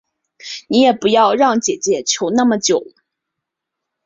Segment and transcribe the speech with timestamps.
[0.67, 2.83] 你也不要让姐姐求那么久